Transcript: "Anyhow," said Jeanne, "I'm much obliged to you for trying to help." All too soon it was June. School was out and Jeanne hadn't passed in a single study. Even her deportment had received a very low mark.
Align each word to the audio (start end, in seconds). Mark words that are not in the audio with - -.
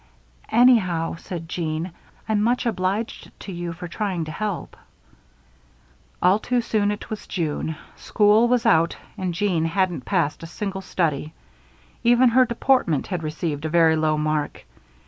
"Anyhow," 0.49 1.17
said 1.17 1.47
Jeanne, 1.47 1.91
"I'm 2.27 2.41
much 2.41 2.65
obliged 2.65 3.29
to 3.41 3.51
you 3.51 3.71
for 3.71 3.87
trying 3.87 4.25
to 4.25 4.31
help." 4.31 4.75
All 6.23 6.39
too 6.39 6.59
soon 6.61 6.89
it 6.89 7.11
was 7.11 7.27
June. 7.27 7.75
School 7.97 8.47
was 8.47 8.65
out 8.65 8.97
and 9.15 9.31
Jeanne 9.31 9.65
hadn't 9.65 10.03
passed 10.05 10.41
in 10.41 10.45
a 10.45 10.47
single 10.47 10.81
study. 10.81 11.35
Even 12.03 12.29
her 12.29 12.45
deportment 12.47 13.05
had 13.05 13.21
received 13.21 13.63
a 13.63 13.69
very 13.69 13.95
low 13.95 14.17
mark. 14.17 14.65